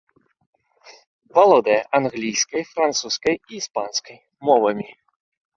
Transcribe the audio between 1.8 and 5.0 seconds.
англійскай, французскай і іспанскай мовамі.